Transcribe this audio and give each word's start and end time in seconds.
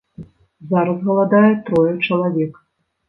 Зараз 0.71 1.03
галадае 1.09 1.51
трое 1.67 1.93
чалавек. 2.09 2.53